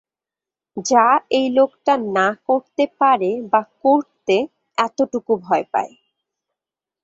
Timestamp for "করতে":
2.47-2.83, 3.83-4.35